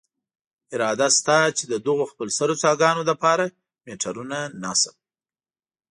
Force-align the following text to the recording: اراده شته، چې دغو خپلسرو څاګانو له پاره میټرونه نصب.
اراده 0.73 1.07
شته، 1.17 1.37
چې 1.57 1.63
دغو 1.85 2.05
خپلسرو 2.11 2.55
څاګانو 2.63 3.01
له 3.09 3.15
پاره 3.23 3.45
میټرونه 3.85 4.37
نصب. 4.63 4.95